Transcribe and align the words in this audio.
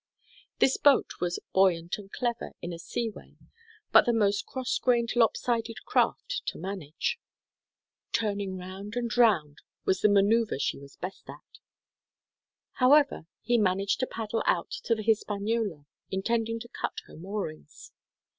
This 0.57 0.77
boat 0.77 1.19
was 1.21 1.39
"buoyant 1.53 1.99
and 1.99 2.11
clever 2.11 2.53
in 2.59 2.73
a 2.73 2.79
sea 2.79 3.07
way, 3.07 3.37
but 3.91 4.07
the 4.07 4.13
most 4.13 4.47
cross 4.47 4.79
grained, 4.79 5.15
lopsided 5.15 5.85
craft 5.85 6.41
to 6.47 6.57
manage. 6.57 7.19
Turning 8.11 8.57
round 8.57 8.95
and 8.95 9.15
round 9.15 9.59
was 9.85 10.01
the 10.01 10.07
manœuvre 10.07 10.59
she 10.59 10.79
was 10.79 10.95
best 10.95 11.29
at." 11.29 11.59
However, 12.79 13.27
he 13.43 13.59
managed 13.59 13.99
to 13.99 14.07
paddle 14.07 14.41
out 14.47 14.71
to 14.85 14.95
the 14.95 15.03
Hispaniola, 15.03 15.85
intending 16.09 16.59
to 16.61 16.67
cut 16.69 17.01
her 17.05 17.15
moorings. 17.15 17.91